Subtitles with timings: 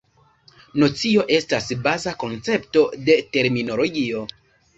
[0.83, 4.27] Nocio estas baza koncepto de terminologio.